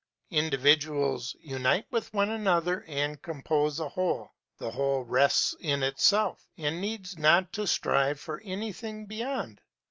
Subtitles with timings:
[0.31, 6.81] Individuals unite with one another and compose a Whole; the Whole rests in itself, and
[6.81, 9.61] needs not to strive for anything beyond.